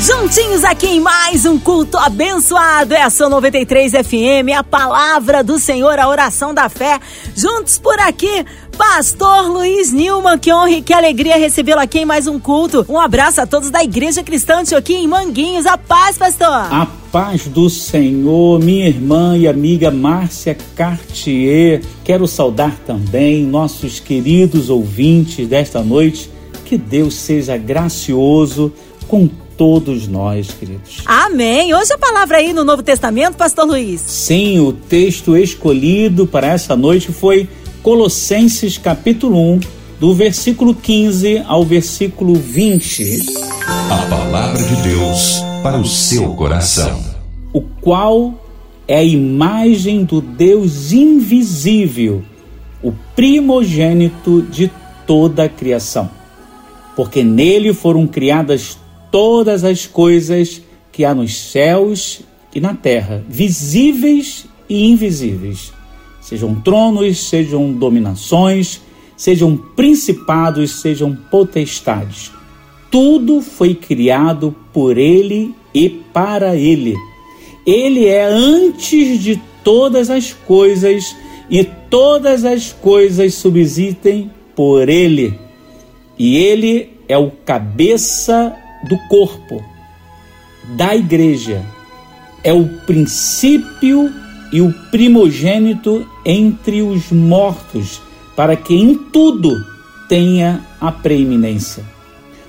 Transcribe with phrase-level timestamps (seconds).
[0.00, 2.94] Juntinhos aqui em mais um culto abençoado.
[2.94, 7.00] É a sua 93 FM, a palavra do Senhor, a oração da fé.
[7.34, 8.44] Juntos por aqui,
[8.76, 12.86] Pastor Luiz Nilman, que honra e que alegria recebê-lo aqui em mais um culto.
[12.88, 15.66] Um abraço a todos da Igreja Cristã aqui em Manguinhos.
[15.66, 16.46] A paz, pastor.
[16.46, 21.82] A paz do Senhor, minha irmã e amiga Márcia Cartier.
[22.04, 26.30] Quero saudar também nossos queridos ouvintes desta noite.
[26.64, 28.72] Que Deus seja gracioso
[29.08, 29.28] com
[29.58, 31.02] todos nós, queridos.
[31.04, 31.74] Amém.
[31.74, 34.00] Hoje a palavra aí no Novo Testamento, Pastor Luiz.
[34.00, 37.48] Sim, o texto escolhido para essa noite foi
[37.82, 39.60] Colossenses capítulo 1,
[39.98, 43.26] do versículo 15 ao versículo 20.
[43.90, 47.02] A palavra de Deus para o seu coração.
[47.52, 48.34] O qual
[48.86, 52.22] é a imagem do Deus invisível,
[52.80, 54.70] o primogênito de
[55.04, 56.08] toda a criação.
[56.94, 58.78] Porque nele foram criadas
[59.10, 62.20] todas as coisas que há nos céus
[62.54, 65.72] e na terra, visíveis e invisíveis
[66.28, 68.82] sejam tronos, sejam dominações,
[69.16, 72.30] sejam principados, sejam potestades.
[72.90, 76.94] Tudo foi criado por Ele e para Ele.
[77.66, 81.16] Ele é antes de todas as coisas
[81.48, 85.32] e todas as coisas subsistem por Ele.
[86.18, 89.62] E Ele é o cabeça do corpo,
[90.76, 91.64] da igreja.
[92.42, 94.12] É o princípio
[94.52, 98.00] e o primogênito entre os mortos,
[98.36, 99.54] para que em tudo
[100.08, 101.84] tenha a preeminência.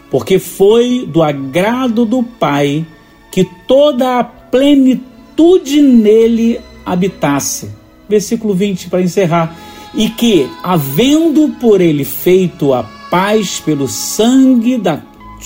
[0.10, 2.86] Porque foi do agrado do Pai
[3.32, 7.70] que toda a plenitude nele habitasse.
[8.08, 9.56] Versículo 20 para encerrar.
[9.94, 14.98] E que, havendo por ele feito a paz pelo sangue da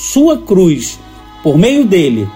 [0.03, 0.99] sua cruz,
[1.41, 2.27] por meio dele,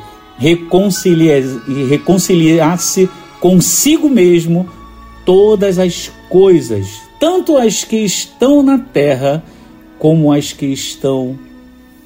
[1.89, 3.09] reconciliasse
[3.41, 4.69] consigo mesmo
[5.25, 6.87] todas as coisas,
[7.19, 9.43] tanto as que estão na terra
[9.99, 11.37] como as que estão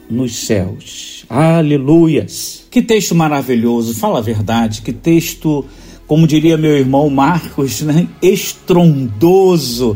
[0.09, 1.25] nos céus.
[1.29, 2.65] Aleluias!
[2.71, 5.63] Que texto maravilhoso, fala a verdade, que texto,
[6.07, 8.07] como diria meu irmão Marcos, né?
[8.19, 9.95] estrondoso.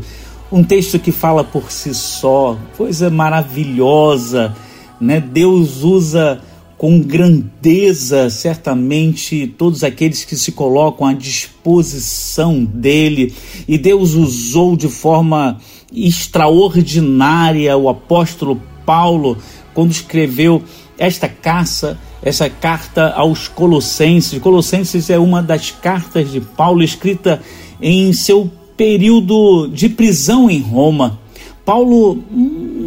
[0.51, 4.55] Um texto que fala por si só, coisa maravilhosa,
[4.99, 5.19] né?
[5.19, 6.41] Deus usa
[6.77, 13.33] com grandeza, certamente, todos aqueles que se colocam à disposição dele,
[13.67, 15.57] e Deus usou de forma
[15.93, 19.37] extraordinária o apóstolo Paulo
[19.73, 20.61] quando escreveu
[20.97, 24.39] esta carta, essa carta aos Colossenses.
[24.39, 27.41] Colossenses é uma das cartas de Paulo escrita
[27.81, 31.19] em seu período de prisão em Roma.
[31.65, 32.23] Paulo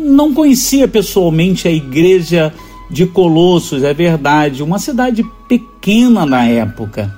[0.08, 2.52] não conhecia pessoalmente a igreja
[2.90, 7.14] de Colossos, é verdade, uma cidade pequena na época.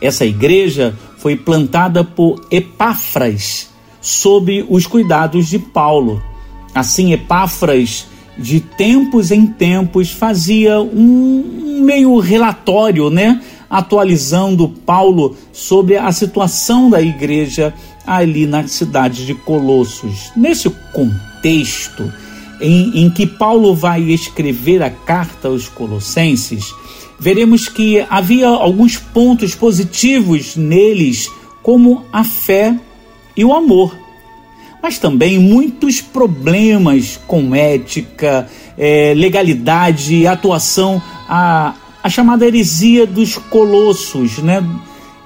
[0.00, 6.22] Essa igreja foi plantada por Epáfras, sob os cuidados de Paulo.
[6.74, 8.06] Assim, Epáfras,
[8.36, 13.40] de tempos em tempos, fazia um meio relatório, né?
[13.70, 17.72] Atualizando Paulo sobre a situação da igreja
[18.06, 20.30] ali na cidade de Colossos.
[20.36, 22.12] Nesse contexto,
[22.60, 26.72] em, em que Paulo vai escrever a carta aos Colossenses,
[27.18, 31.30] veremos que havia alguns pontos positivos neles,
[31.62, 32.78] como a fé
[33.36, 33.96] e o amor,
[34.82, 43.38] mas também muitos problemas com ética, é, legalidade e atuação, a, a chamada heresia dos
[43.38, 44.62] colossos, né?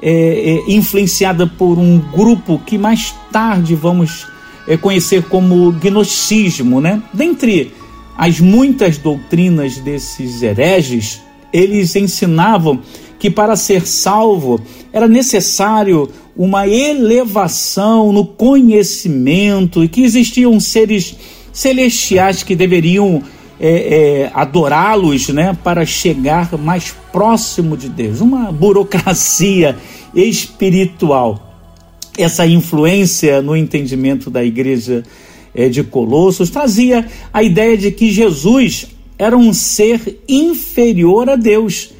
[0.01, 4.29] É, é, influenciada por um grupo que mais tarde vamos
[4.77, 7.03] conhecer como gnosticismo, né?
[7.13, 7.73] Dentre
[8.17, 12.81] as muitas doutrinas desses hereges, eles ensinavam
[13.19, 14.61] que para ser salvo
[14.93, 21.17] era necessário uma elevação no conhecimento e que existiam seres
[21.53, 23.23] celestiais que deveriam
[23.61, 28.21] é, é, adorá-los né, para chegar mais próximo de Deus.
[28.21, 29.77] Uma burocracia
[30.15, 31.48] espiritual
[32.19, 35.05] essa influência no entendimento da igreja
[35.55, 41.93] é, de Colossos trazia a ideia de que Jesus era um ser inferior a Deus,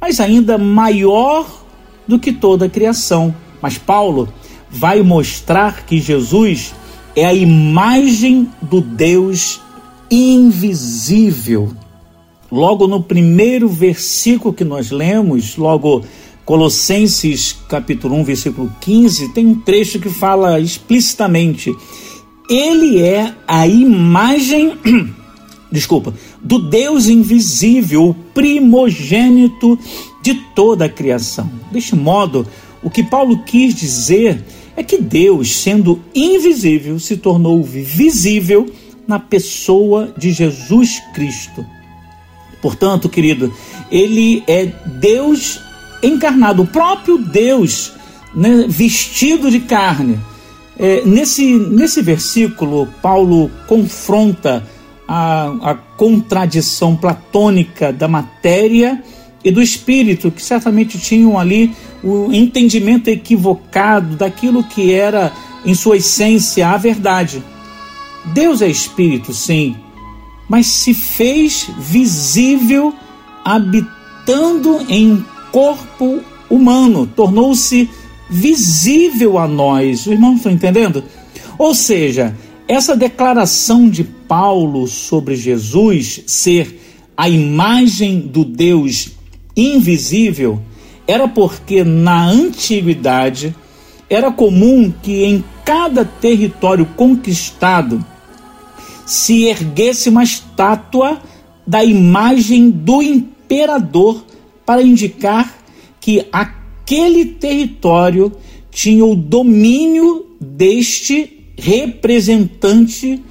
[0.00, 1.64] mas ainda maior
[2.08, 3.34] do que toda a criação.
[3.60, 4.28] Mas Paulo
[4.70, 6.74] vai mostrar que Jesus
[7.14, 9.60] é a imagem do Deus
[10.10, 11.72] invisível.
[12.50, 16.04] Logo no primeiro versículo que nós lemos, logo
[16.46, 21.74] Colossenses capítulo 1, versículo 15, tem um trecho que fala explicitamente:
[22.48, 24.78] Ele é a imagem,
[25.72, 29.76] desculpa, do Deus invisível, o primogênito
[30.22, 31.50] de toda a criação.
[31.72, 32.46] Deste modo,
[32.80, 34.44] o que Paulo quis dizer
[34.76, 38.72] é que Deus, sendo invisível, se tornou visível
[39.08, 41.66] na pessoa de Jesus Cristo.
[42.62, 43.52] Portanto, querido,
[43.90, 44.66] ele é
[45.00, 45.65] Deus
[46.02, 47.92] encarnado, o próprio Deus
[48.34, 50.18] né, vestido de carne.
[50.78, 54.62] É, nesse, nesse versículo, Paulo confronta
[55.08, 59.02] a, a contradição platônica da matéria
[59.42, 65.32] e do espírito, que certamente tinham ali o entendimento equivocado daquilo que era,
[65.64, 67.42] em sua essência, a verdade.
[68.26, 69.76] Deus é espírito, sim,
[70.48, 72.92] mas se fez visível
[73.44, 76.20] habitando em corpo
[76.50, 77.88] humano, tornou-se
[78.28, 80.00] visível a nós.
[80.00, 81.04] Os irmãos estão entendendo?
[81.58, 82.36] Ou seja,
[82.68, 86.80] essa declaração de Paulo sobre Jesus ser
[87.16, 89.10] a imagem do Deus
[89.56, 90.60] invisível
[91.06, 93.54] era porque na antiguidade
[94.10, 98.04] era comum que em cada território conquistado
[99.06, 101.20] se erguesse uma estátua
[101.64, 104.25] da imagem do imperador
[104.66, 105.56] para indicar
[106.00, 108.32] que aquele território
[108.70, 113.22] tinha o domínio deste representante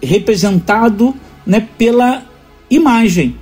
[0.00, 1.14] representado
[1.46, 2.24] né, pela
[2.70, 3.34] imagem.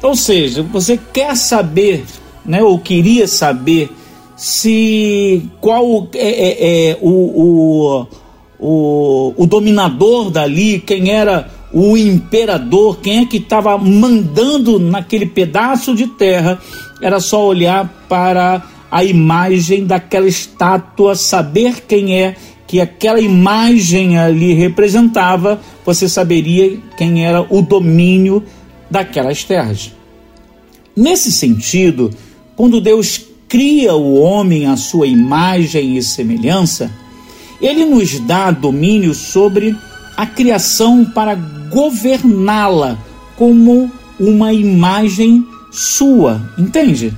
[0.00, 2.04] Ou seja, você quer saber,
[2.46, 3.90] né, ou queria saber
[4.36, 8.06] se qual é, é, é o, o,
[8.58, 15.94] o, o dominador dali, quem era o imperador, quem é que estava mandando naquele pedaço
[15.94, 16.58] de terra,
[17.02, 22.36] era só olhar para a imagem daquela estátua, saber quem é
[22.66, 28.44] que aquela imagem ali representava, você saberia quem era o domínio
[28.90, 29.92] daquelas terras.
[30.94, 32.10] Nesse sentido,
[32.56, 36.90] quando Deus cria o homem à sua imagem e semelhança,
[37.60, 39.74] ele nos dá domínio sobre
[40.18, 41.36] a criação para
[41.70, 42.98] governá-la
[43.36, 43.88] como
[44.18, 47.14] uma imagem sua, entende?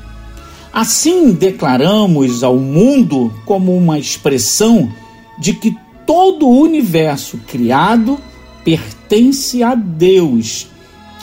[0.70, 4.92] Assim declaramos ao mundo como uma expressão
[5.38, 5.74] de que
[6.06, 8.18] todo o universo criado
[8.62, 10.66] pertence a Deus.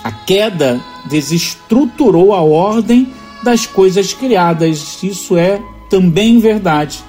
[0.03, 3.07] A queda desestruturou a ordem
[3.44, 7.03] das coisas criadas, isso é também verdade.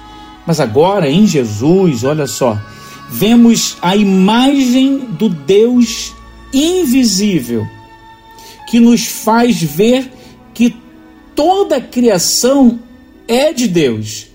[0.45, 2.55] Mas agora em Jesus, olha só,
[3.09, 6.13] vemos a imagem do Deus
[6.53, 7.67] invisível,
[8.69, 10.11] que nos faz ver
[10.53, 10.75] que
[11.35, 12.79] toda a criação
[13.27, 14.27] é de Deus.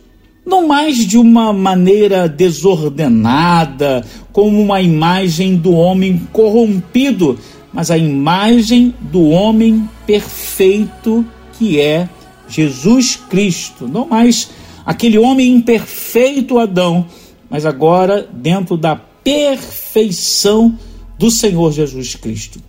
[0.44, 7.38] Não mais de uma maneira desordenada, como uma imagem do homem corrompido,
[7.72, 11.24] mas a imagem do homem perfeito
[11.58, 12.08] que é
[12.48, 13.88] Jesus Cristo.
[13.88, 14.50] Não mais
[14.84, 17.06] aquele homem imperfeito Adão,
[17.54, 20.76] mas agora dentro da perfeição
[21.16, 22.60] do Senhor Jesus Cristo.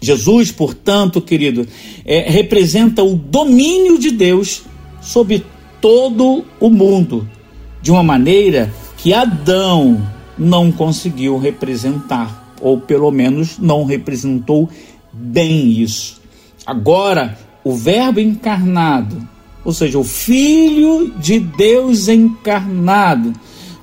[0.00, 1.68] Jesus, portanto, querido,
[2.06, 4.62] é, representa o domínio de Deus
[5.02, 5.44] sobre
[5.82, 7.28] todo o mundo,
[7.82, 10.00] de uma maneira que Adão
[10.38, 14.66] não conseguiu representar, ou pelo menos não representou
[15.12, 16.22] bem isso.
[16.64, 19.28] Agora, o Verbo encarnado,
[19.62, 23.34] ou seja, o Filho de Deus encarnado,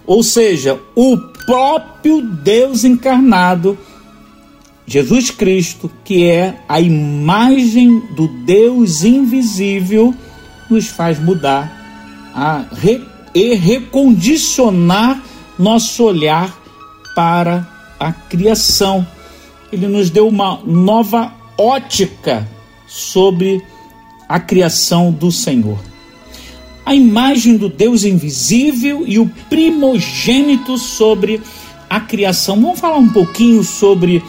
[0.07, 3.77] ou seja, o próprio Deus encarnado,
[4.85, 10.15] Jesus Cristo, que é a imagem do Deus invisível,
[10.69, 11.73] nos faz mudar
[12.33, 15.21] a re, e recondicionar
[15.59, 16.57] nosso olhar
[17.13, 17.67] para
[17.99, 19.05] a criação.
[19.71, 22.47] Ele nos deu uma nova ótica
[22.87, 23.61] sobre
[24.29, 25.77] a criação do Senhor.
[26.87, 31.41] A imagem do Deus invisível e o primogênito sobre
[31.89, 32.61] a criação.
[32.61, 34.23] Vamos falar um pouquinho sobre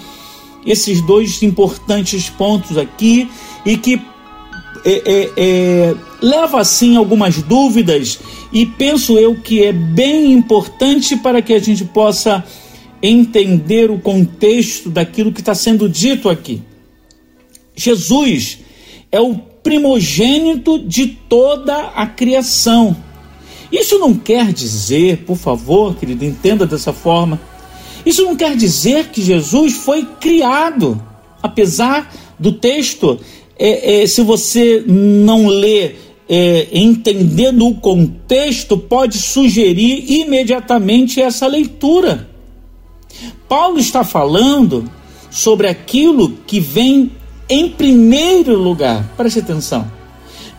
[0.66, 3.30] esses dois importantes pontos aqui
[3.64, 4.02] e que
[4.84, 8.18] é, é, é, leva assim algumas dúvidas
[8.52, 12.44] e penso eu que é bem importante para que a gente possa
[13.00, 16.60] entender o contexto daquilo que está sendo dito aqui.
[17.76, 18.58] Jesus
[19.12, 19.36] é o
[19.68, 22.96] primogênito de toda a criação.
[23.70, 27.38] Isso não quer dizer, por favor, querido, entenda dessa forma.
[28.06, 30.98] Isso não quer dizer que Jesus foi criado,
[31.42, 33.20] apesar do texto,
[33.58, 35.96] é, é, se você não lê
[36.26, 42.26] é, entendendo o contexto, pode sugerir imediatamente essa leitura.
[43.46, 44.90] Paulo está falando
[45.30, 47.17] sobre aquilo que vem
[47.48, 49.04] em primeiro lugar.
[49.16, 49.90] Preste atenção.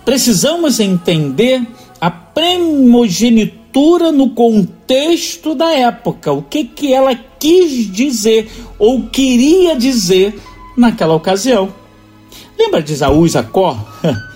[0.04, 1.62] Precisamos entender
[2.02, 10.40] a primogenitura no contexto da época, o que, que ela quis dizer ou queria dizer
[10.76, 11.72] naquela ocasião.
[12.58, 13.78] Lembra de Isaú e Jacó?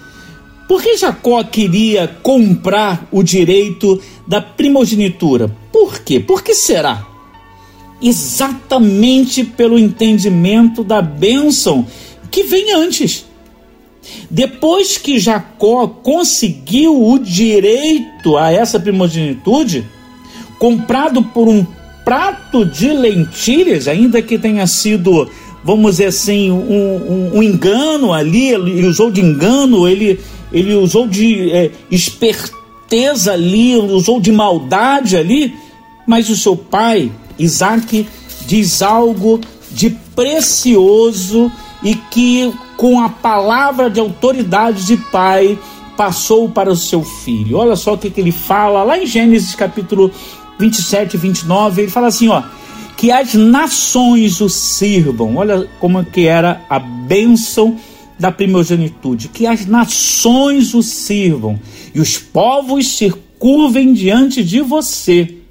[0.67, 5.49] Por que Jacó queria comprar o direito da primogenitura?
[5.71, 6.19] Por quê?
[6.19, 7.05] Por que será?
[8.01, 11.85] Exatamente pelo entendimento da bênção
[12.33, 13.25] que vem antes.
[14.29, 19.85] Depois que Jacó conseguiu o direito a essa primogenitude,
[20.57, 21.65] comprado por um
[22.03, 25.29] prato de lentilhas, ainda que tenha sido,
[25.63, 30.19] vamos dizer assim, um, um, um engano ali, ele usou de engano, ele,
[30.51, 35.53] ele usou de é, esperteza ali, usou de maldade ali,
[36.07, 38.07] mas o seu pai, Isaac,
[38.47, 39.39] diz algo
[39.71, 41.51] de precioso
[41.83, 45.57] e que com a palavra de autoridade de pai
[45.97, 47.57] passou para o seu filho.
[47.57, 50.11] Olha só o que, que ele fala lá em Gênesis capítulo
[50.57, 52.43] 27 e 29, ele fala assim, ó,
[52.95, 55.35] que as nações o sirvam.
[55.35, 57.77] Olha como que era a bênção
[58.17, 61.59] da primogenitude, que as nações o sirvam
[61.93, 65.42] e os povos se curvem diante de você.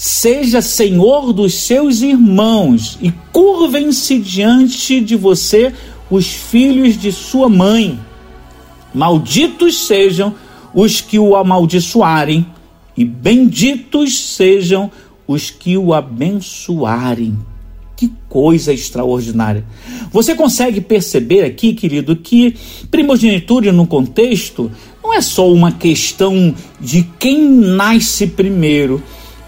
[0.00, 5.74] Seja senhor dos seus irmãos e curvem-se diante de você
[6.08, 7.98] os filhos de sua mãe.
[8.94, 10.36] Malditos sejam
[10.72, 12.46] os que o amaldiçoarem,
[12.96, 14.88] e benditos sejam
[15.26, 17.36] os que o abençoarem.
[17.96, 19.64] Que coisa extraordinária.
[20.12, 22.54] Você consegue perceber aqui, querido, que
[22.88, 24.70] primogenitura no contexto
[25.02, 29.02] não é só uma questão de quem nasce primeiro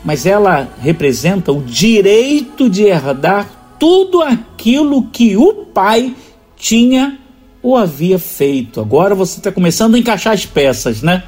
[0.04, 6.14] mas ela representa o direito de herdar tudo aquilo que o pai
[6.56, 7.18] tinha
[7.62, 8.80] ou havia feito.
[8.80, 11.24] Agora você está começando a encaixar as peças, né?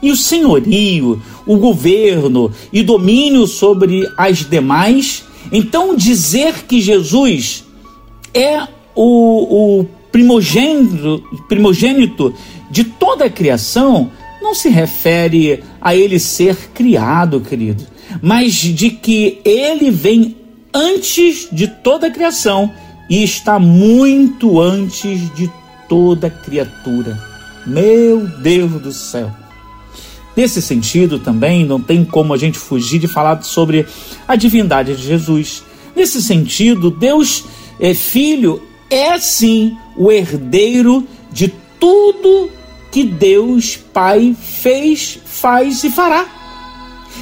[0.00, 5.24] E o senhorio, o governo e domínio sobre as demais.
[5.50, 7.64] Então, dizer que Jesus
[8.32, 8.62] é
[8.94, 12.34] o, o primogênito, primogênito
[12.70, 17.84] de toda a criação não se refere a ele ser criado, querido,
[18.22, 20.36] mas de que ele vem
[20.72, 22.72] antes de toda a criação
[23.08, 25.50] e está muito antes de
[25.88, 27.18] toda criatura.
[27.66, 29.30] Meu Deus do céu.
[30.36, 33.86] Nesse sentido, também não tem como a gente fugir de falar sobre
[34.26, 35.64] a divindade de Jesus.
[35.96, 37.44] Nesse sentido, Deus
[37.80, 42.50] é filho, é sim o herdeiro de tudo
[42.90, 46.26] que Deus Pai fez, faz e fará.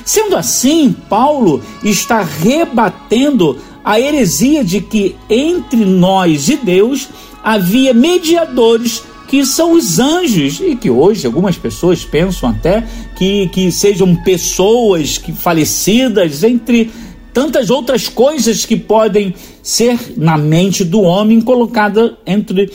[0.05, 7.09] Sendo assim, Paulo está rebatendo a heresia de que entre nós e Deus
[7.43, 13.73] havia mediadores que são os anjos e que hoje algumas pessoas pensam até que, que
[13.73, 16.91] sejam pessoas que falecidas entre
[17.33, 22.71] tantas outras coisas que podem ser na mente do homem colocada entre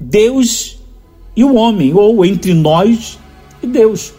[0.00, 0.75] Deus
[1.36, 3.18] e o homem, ou entre nós
[3.62, 4.12] e Deus.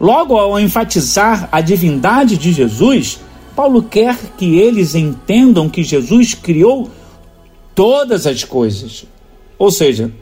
[0.00, 3.18] Logo, ao enfatizar a divindade de Jesus,
[3.56, 6.88] Paulo quer que eles entendam que Jesus criou
[7.74, 9.04] todas as coisas.
[9.58, 10.12] Ou seja,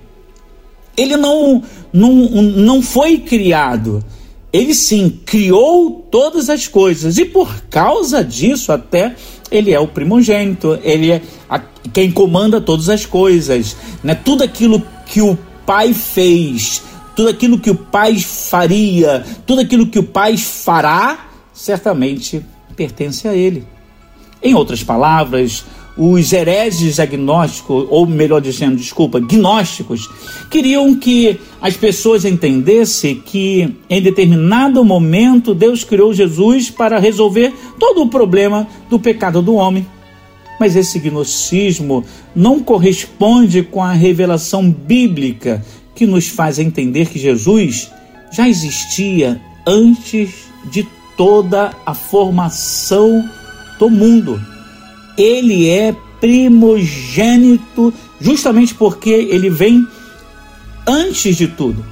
[0.97, 4.03] ele não, não, não foi criado,
[4.51, 9.15] ele sim criou todas as coisas e por causa disso até
[9.51, 11.59] ele é o primogênito, ele é a,
[11.93, 14.15] quem comanda todas as coisas, né?
[14.15, 16.83] Tudo aquilo que o pai fez,
[17.15, 22.45] tudo aquilo que o pai faria, tudo aquilo que o pai fará, certamente
[22.77, 23.67] pertence a ele.
[24.43, 25.65] Em outras palavras,
[25.97, 30.09] os hereges agnósticos, ou melhor dizendo, desculpa, gnósticos,
[30.51, 38.03] queriam que as pessoas entendessem que em determinado momento Deus criou Jesus para resolver todo
[38.03, 39.87] o problema do pecado do homem.
[40.59, 47.91] Mas esse gnosticismo não corresponde com a revelação bíblica que nos faz entender que Jesus
[48.33, 50.31] já existia antes
[50.71, 50.87] de
[51.17, 53.29] toda a formação
[53.79, 54.41] do mundo.
[55.17, 59.87] Ele é primogênito justamente porque ele vem
[60.87, 61.85] antes de tudo.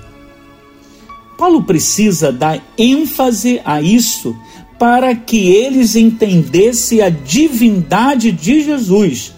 [1.36, 4.36] Paulo precisa dar ênfase a isso
[4.78, 9.32] para que eles entendessem a divindade de Jesus.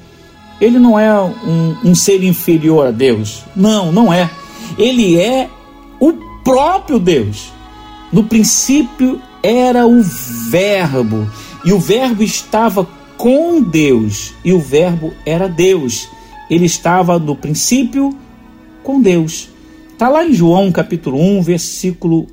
[0.61, 3.43] Ele não é um, um ser inferior a Deus.
[3.55, 4.31] Não, não é.
[4.79, 5.49] Ele é
[6.01, 6.13] o
[6.43, 7.53] próprio Deus.
[8.13, 11.31] No princípio era o Verbo,
[11.65, 16.09] e o Verbo estava com Deus, e o Verbo era Deus.
[16.49, 18.17] Ele estava no princípio
[18.83, 19.49] com Deus.
[19.93, 22.27] Está lá em João capítulo 1, versículo,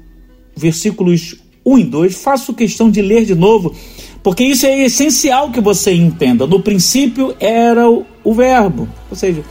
[0.55, 2.15] versículos 1 e 2.
[2.22, 3.74] Faço questão de ler de novo,
[4.22, 6.46] porque isso é essencial que você entenda.
[6.48, 9.43] No princípio era o, o Verbo, ou seja,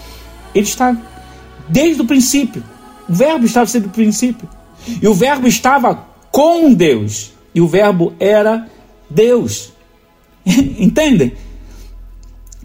[0.55, 0.97] ele está
[1.69, 2.63] desde o princípio.
[3.09, 4.49] O Verbo estava desde o princípio.
[5.01, 7.33] E o Verbo estava com Deus.
[7.55, 8.69] E o Verbo era
[9.09, 9.73] Deus.
[10.47, 11.33] Entendem?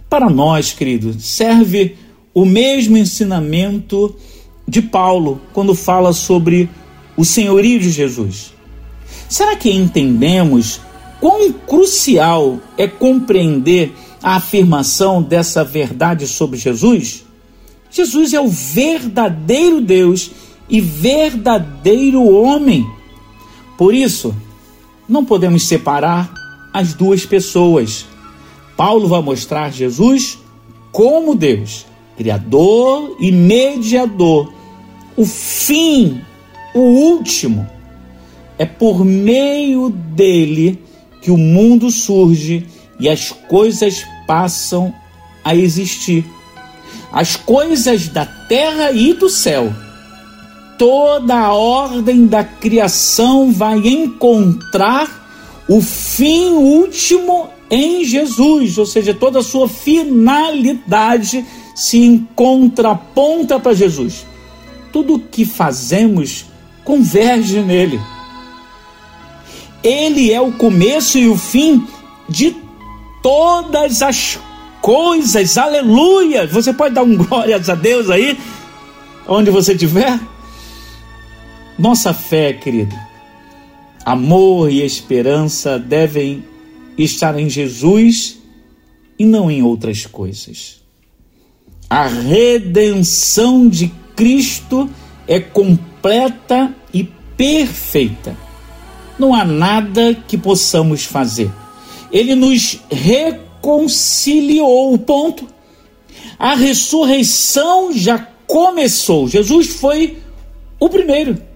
[0.09, 1.97] Para nós, queridos, serve
[2.33, 4.15] o mesmo ensinamento
[4.67, 6.69] de Paulo quando fala sobre
[7.15, 8.53] o senhorio de Jesus.
[9.29, 10.79] Será que entendemos
[11.19, 13.93] quão crucial é compreender
[14.23, 17.25] a afirmação dessa verdade sobre Jesus?
[17.89, 20.31] Jesus é o verdadeiro Deus
[20.69, 22.85] e verdadeiro homem.
[23.77, 24.35] Por isso,
[25.07, 26.33] não podemos separar
[26.73, 28.05] as duas pessoas.
[28.75, 30.37] Paulo vai mostrar Jesus
[30.91, 31.85] como Deus,
[32.17, 34.51] Criador e mediador,
[35.15, 36.21] o fim,
[36.73, 37.76] o último.
[38.57, 40.81] É por meio dele
[41.21, 42.65] que o mundo surge
[42.99, 44.93] e as coisas passam
[45.43, 46.25] a existir.
[47.11, 49.73] As coisas da terra e do céu.
[50.77, 55.27] Toda a ordem da criação vai encontrar
[55.67, 61.45] o fim último em Jesus, ou seja, toda a sua finalidade
[61.75, 64.25] se encontra ponta para Jesus.
[64.91, 66.45] Tudo o que fazemos
[66.83, 67.99] converge nele.
[69.87, 71.87] Ele é o começo e o fim
[72.27, 72.53] de
[73.23, 74.37] todas as
[74.81, 75.57] coisas.
[75.57, 76.45] Aleluia!
[76.45, 78.37] Você pode dar um glórias a Deus aí,
[79.25, 80.19] onde você estiver?
[81.79, 82.93] Nossa fé, querido,
[84.03, 86.43] amor e esperança devem
[86.97, 88.39] estar em Jesus
[89.17, 90.81] e não em outras coisas.
[91.89, 94.89] A redenção de Cristo
[95.25, 97.05] é completa e
[97.37, 98.46] perfeita.
[99.17, 101.51] Não há nada que possamos fazer.
[102.11, 104.97] Ele nos reconciliou.
[104.97, 105.47] Ponto.
[106.37, 109.27] A ressurreição já começou.
[109.27, 110.19] Jesus foi
[110.79, 111.47] o primeiro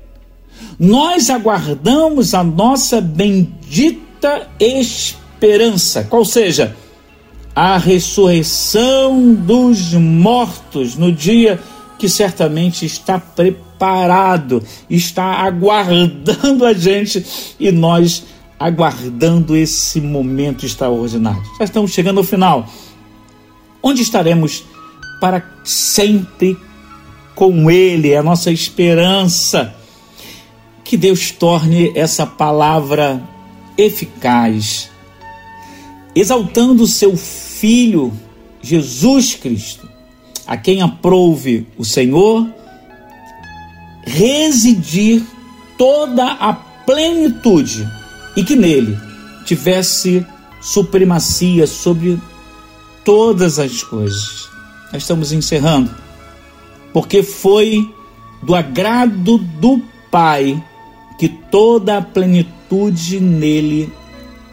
[0.83, 6.75] nós aguardamos a nossa bendita esperança, qual seja,
[7.55, 11.59] a ressurreição dos mortos no dia
[11.99, 13.70] que certamente está preparado,
[14.89, 17.25] está aguardando a gente
[17.59, 18.23] e nós
[18.59, 21.41] aguardando esse momento extraordinário.
[21.57, 22.67] Já estamos chegando ao final.
[23.81, 24.63] Onde estaremos
[25.19, 26.55] para sempre
[27.33, 28.11] com Ele?
[28.11, 29.73] É a nossa esperança
[30.83, 33.19] que Deus torne essa palavra
[33.77, 34.91] eficaz,
[36.13, 38.11] exaltando o seu Filho
[38.61, 39.89] Jesus Cristo,
[40.45, 42.60] a quem aprouve o Senhor
[44.05, 45.23] residir
[45.77, 47.87] toda a plenitude
[48.35, 48.97] e que nele
[49.45, 50.25] tivesse
[50.59, 52.19] supremacia sobre
[53.03, 54.49] todas as coisas.
[54.91, 55.89] Nós estamos encerrando,
[56.93, 57.89] porque foi
[58.43, 60.61] do agrado do Pai
[61.17, 63.91] que toda a plenitude nele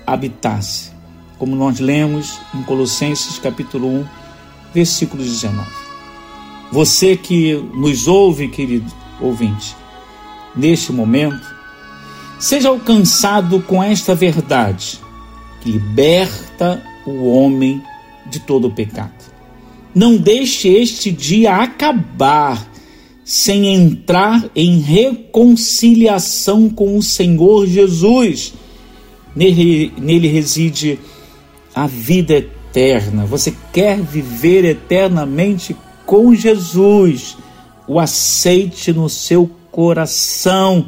[0.07, 0.93] habitasse.
[1.39, 4.07] Como nós lemos em Colossenses capítulo 1,
[4.75, 5.69] versículo 19.
[6.71, 9.77] Você que nos ouve, querido ouvinte,
[10.55, 11.47] neste momento,
[12.39, 15.01] seja alcançado com esta verdade
[15.61, 17.83] que liberta o homem
[18.27, 19.13] de todo o pecado.
[19.95, 22.67] Não deixe este dia acabar
[23.25, 28.55] sem entrar em reconciliação com o Senhor Jesus.
[29.35, 30.99] Nele, nele reside
[31.75, 33.27] a vida eterna.
[33.27, 35.77] Você quer viver eternamente
[36.07, 37.37] com Jesus?
[37.89, 40.87] O aceite no seu coração.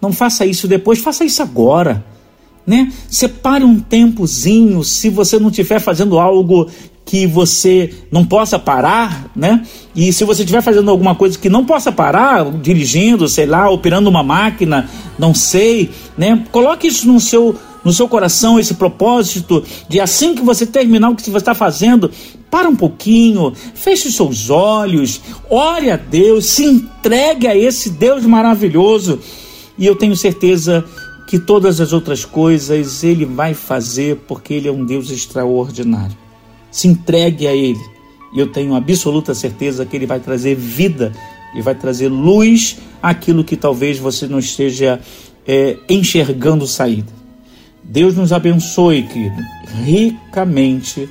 [0.00, 2.04] Não faça isso depois, faça isso agora.
[2.66, 2.92] Né?
[3.08, 6.68] Separe um tempozinho, se você não estiver fazendo algo
[7.08, 9.66] que você não possa parar, né?
[9.96, 14.10] E se você estiver fazendo alguma coisa que não possa parar, dirigindo, sei lá, operando
[14.10, 14.86] uma máquina,
[15.18, 16.44] não sei, né?
[16.52, 21.16] Coloque isso no seu no seu coração esse propósito de assim que você terminar o
[21.16, 22.10] que você está fazendo,
[22.50, 28.24] para um pouquinho, feche os seus olhos, ore a Deus, se entregue a esse Deus
[28.24, 29.18] maravilhoso.
[29.76, 30.84] E eu tenho certeza
[31.28, 36.16] que todas as outras coisas ele vai fazer porque ele é um Deus extraordinário
[36.70, 37.80] se entregue a Ele.
[38.32, 41.12] E eu tenho absoluta certeza que Ele vai trazer vida
[41.54, 45.00] e vai trazer luz àquilo que talvez você não esteja
[45.46, 47.12] é, enxergando saída.
[47.82, 49.42] Deus nos abençoe, querido,
[49.84, 51.08] ricamente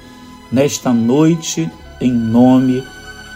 [0.52, 2.84] nesta noite, em nome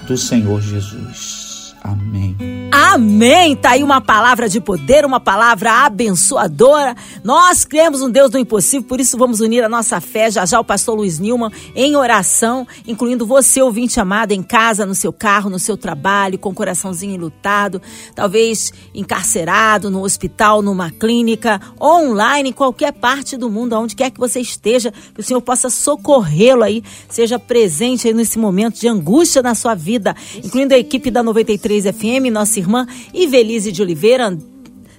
[0.07, 1.40] do Senhor Jesus.
[1.81, 2.37] Amém.
[2.71, 3.55] Amém.
[3.55, 6.95] Tá aí uma palavra de poder, uma palavra abençoadora.
[7.23, 10.29] Nós cremos um Deus do impossível, por isso vamos unir a nossa fé.
[10.29, 14.93] Já já o pastor Luiz Nilman em oração, incluindo você, ouvinte amado, em casa, no
[14.93, 17.81] seu carro, no seu trabalho, com o coraçãozinho enlutado,
[18.13, 24.19] talvez encarcerado, no hospital, numa clínica, online, em qualquer parte do mundo, aonde quer que
[24.19, 29.41] você esteja, que o Senhor possa socorrê-lo aí, seja presente aí nesse momento de angústia
[29.41, 30.13] na sua vida,
[30.43, 34.37] incluindo a equipe da 93 FM, nossa irmã Ivelise de Oliveira,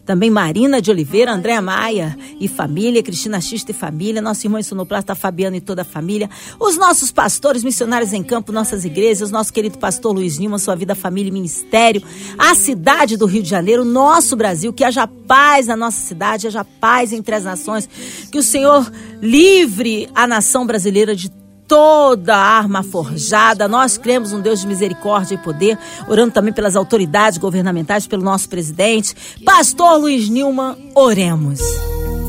[0.05, 5.15] também Marina de Oliveira, Andréa Maia e família, Cristina Xista e família, nosso irmão sonoplasta
[5.15, 9.79] Fabiano e toda a família, os nossos pastores, missionários em campo, nossas igrejas, nosso querido
[9.79, 12.03] pastor Luiz Nilma, sua vida, família e ministério,
[12.37, 16.65] a cidade do Rio de Janeiro, nosso Brasil, que haja paz na nossa cidade, haja
[16.65, 17.89] paz entre as nações,
[18.31, 21.31] que o Senhor livre a nação brasileira de
[21.73, 23.67] toda arma forjada.
[23.67, 28.47] Nós cremos um Deus de misericórdia e poder, orando também pelas autoridades governamentais, pelo nosso
[28.47, 29.15] presidente.
[29.43, 31.61] Pastor Luiz Nilman, oremos.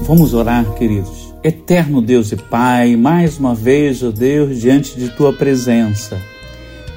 [0.07, 1.33] Vamos orar, queridos.
[1.43, 6.17] Eterno Deus e Pai, mais uma vez, ó oh Deus, diante de tua presença.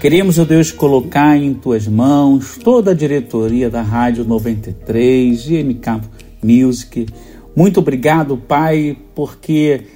[0.00, 5.64] Queremos, ó oh Deus, colocar em tuas mãos toda a diretoria da Rádio 93 e
[5.64, 6.00] MK
[6.40, 7.06] Music.
[7.56, 9.95] Muito obrigado, Pai, porque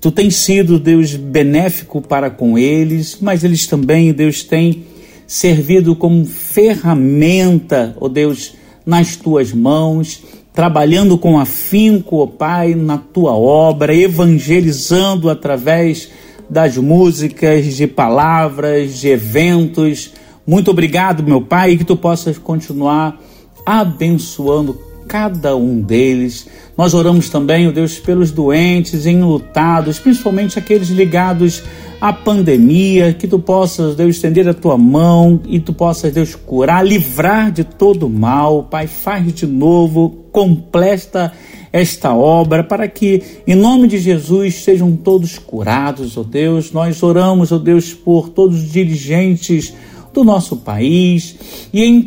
[0.00, 4.84] Tu tens sido, Deus, benéfico para com eles, mas eles também, Deus, têm
[5.26, 8.54] servido como ferramenta, ó oh Deus,
[8.86, 10.22] nas tuas mãos,
[10.54, 16.08] trabalhando com afinco, ó oh Pai, na tua obra, evangelizando através
[16.48, 20.12] das músicas, de palavras, de eventos.
[20.46, 23.20] Muito obrigado, meu Pai, que tu possas continuar
[23.66, 26.46] abençoando cada um deles.
[26.76, 31.64] Nós oramos também, ó Deus, pelos doentes, enlutados, principalmente aqueles ligados
[32.00, 36.86] à pandemia, que tu possas, Deus, estender a tua mão e tu possas, Deus, curar,
[36.86, 38.62] livrar de todo mal.
[38.70, 41.32] Pai, faz de novo, completa
[41.72, 46.70] esta obra para que, em nome de Jesus, sejam todos curados, ó Deus.
[46.70, 49.74] Nós oramos, ó Deus, por todos os dirigentes
[50.14, 51.34] do nosso país
[51.72, 52.06] e, em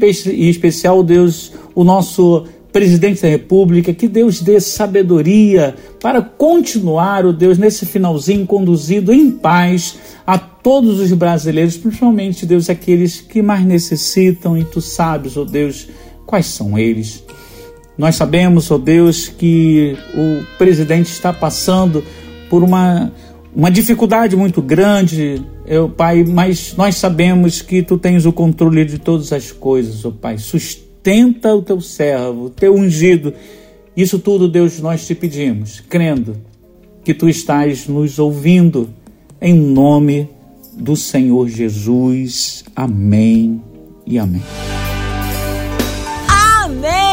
[0.50, 7.33] especial, Deus, o nosso presidente da República, que Deus dê sabedoria para continuar, o oh
[7.33, 13.63] Deus, nesse finalzinho conduzido em paz a todos os brasileiros, principalmente, Deus, aqueles que mais
[13.63, 15.88] necessitam, e tu sabes, ó oh Deus,
[16.25, 17.23] quais são eles.
[17.95, 22.03] Nós sabemos, ó oh Deus, que o presidente está passando
[22.49, 23.12] por uma,
[23.55, 28.97] uma dificuldade muito grande, eu, Pai, mas nós sabemos que tu tens o controle de
[28.97, 30.39] todas as coisas, ó Pai.
[30.39, 33.34] Sustenta sustenta o teu servo, o teu ungido.
[33.96, 36.38] Isso tudo, Deus, nós te pedimos, crendo
[37.04, 38.89] que tu estás nos ouvindo,
[39.42, 40.30] em nome
[40.74, 42.63] do Senhor Jesus.
[42.74, 43.62] Amém
[44.08, 44.42] e amém.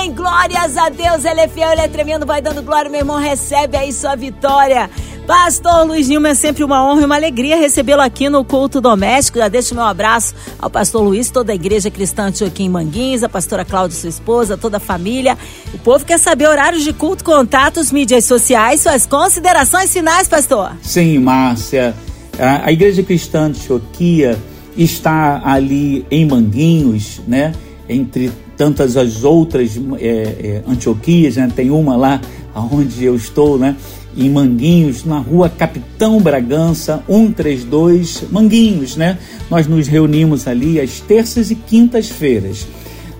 [0.00, 0.14] Amém!
[0.14, 3.76] Glórias a Deus, Ele é fiel, Ele é tremendo, vai dando glória, meu irmão, recebe
[3.76, 4.88] aí sua vitória.
[5.26, 9.36] Pastor Luiz Nilma, é sempre uma honra e uma alegria recebê-lo aqui no culto doméstico.
[9.36, 13.28] Já deixo meu abraço ao pastor Luiz, toda a igreja cristã aqui em Manguins, a
[13.28, 15.36] pastora Cláudia, sua esposa, toda a família.
[15.74, 20.72] O povo quer saber horários de culto, contatos, mídias sociais, suas considerações finais, pastor.
[20.80, 21.94] Sim, Márcia.
[22.38, 24.38] A igreja cristã Antioquia
[24.74, 27.52] está ali em Manguinhos, né?
[27.86, 31.50] Entre tantas as outras é, é, Antioquias, né?
[31.56, 32.20] Tem uma lá
[32.54, 33.74] onde eu estou, né?
[34.14, 39.16] em Manguinhos, na rua Capitão Bragança, 132, Manguinhos, né?
[39.48, 42.66] Nós nos reunimos ali às terças e quintas-feiras,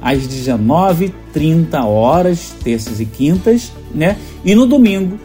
[0.02, 4.18] às 19h30 horas, terças e quintas, né?
[4.44, 5.18] E no domingo,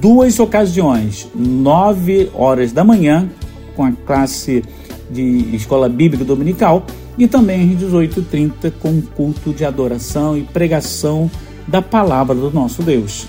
[0.00, 3.28] duas ocasiões, 9 horas da manhã,
[3.76, 4.64] com a classe
[5.10, 6.86] de escola bíblica dominical,
[7.18, 11.30] e também às 18h30 com culto de adoração e pregação
[11.66, 13.26] da palavra do nosso Deus.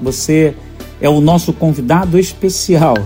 [0.00, 0.54] Você
[1.00, 2.96] é o nosso convidado especial.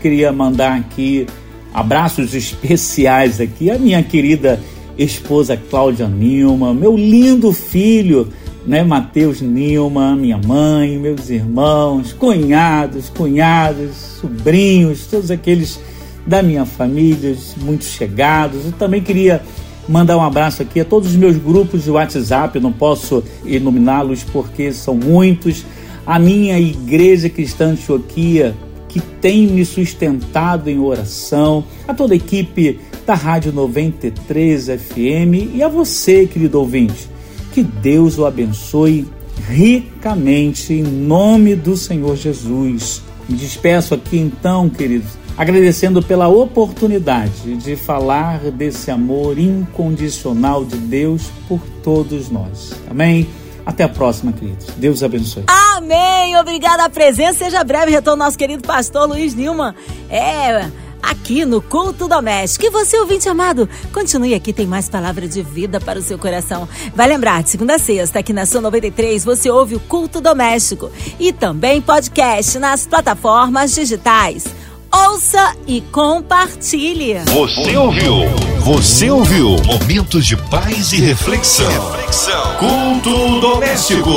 [0.00, 1.26] Queria mandar aqui
[1.72, 4.60] abraços especiais aqui a minha querida
[4.96, 8.28] esposa Cláudia Nilma, meu lindo filho,
[8.66, 15.78] né, Mateus Nilma, minha mãe, meus irmãos, cunhados, cunhadas, sobrinhos, todos aqueles
[16.26, 18.64] da minha família, muito chegados.
[18.64, 19.42] Eu também queria
[19.88, 24.24] mandar um abraço aqui a todos os meus grupos de WhatsApp, eu não posso enumerá-los
[24.24, 25.64] porque são muitos
[26.06, 28.54] a minha igreja cristã Antioquia,
[28.88, 35.62] que tem me sustentado em oração, a toda a equipe da Rádio 93 FM e
[35.62, 37.08] a você, querido ouvinte.
[37.52, 39.06] Que Deus o abençoe
[39.48, 43.02] ricamente em nome do Senhor Jesus.
[43.28, 51.30] Me despeço aqui então, queridos, agradecendo pela oportunidade de falar desse amor incondicional de Deus
[51.48, 52.72] por todos nós.
[52.90, 53.28] Amém?
[53.64, 54.66] Até a próxima, queridos.
[54.76, 55.44] Deus abençoe.
[55.48, 56.36] Amém.
[56.36, 57.44] Obrigada a presença.
[57.44, 59.74] Seja breve retorno nosso querido pastor Luiz Nilman.
[60.08, 60.70] É
[61.06, 62.66] aqui no Culto Doméstico.
[62.66, 66.68] E você, ouvinte amado, continue aqui, tem mais palavra de vida para o seu coração.
[66.94, 70.90] Vai lembrar, de segunda a sexta, aqui na Sua 93, você ouve o Culto Doméstico
[71.18, 74.44] e também podcast nas plataformas digitais.
[74.92, 77.18] Ouça e compartilhe.
[77.26, 78.14] Você ouviu?
[78.60, 79.56] Você ouviu?
[79.64, 81.68] Momentos de paz e reflexão.
[81.68, 82.56] reflexão.
[82.56, 84.10] Culto doméstico.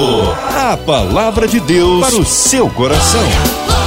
[0.56, 3.79] A palavra de Deus para o seu coração.